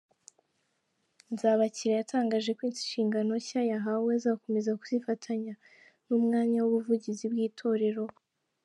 [1.33, 5.53] Nzabakira yatangaje ko inshingano nshya yahawe azakomeza kuzifatanya
[6.07, 8.03] n’umwanya w’ubuvugizi bw’itorero.